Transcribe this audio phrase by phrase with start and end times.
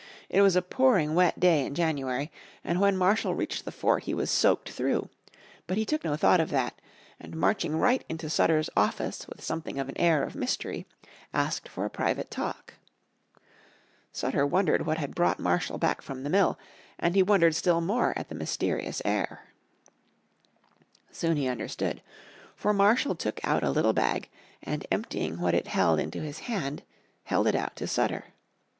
[0.29, 2.31] It was a pouring wet day in January,
[2.63, 5.09] and when Marshall reached the fort he was soaked through.
[5.67, 6.81] But he took no thought of that,
[7.19, 10.87] and marching right into Sutter's office with something of an air of mystery
[11.35, 12.73] asked for a private talk.
[14.11, 16.57] Sutter wondered what had brought Marshall back from the mill,
[16.97, 19.49] and he wondered still more at the mysterious air.
[21.11, 22.01] Soon he understood.
[22.55, 24.29] For Marshall took out a little bag,
[24.63, 26.81] and emptying what it held into his hand,
[27.25, 28.23] held it out to Sutter.